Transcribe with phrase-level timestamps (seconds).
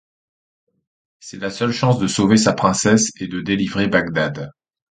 [1.19, 4.49] C’est sa seule chance de sauver sa princesse et de délivrer Bagdad.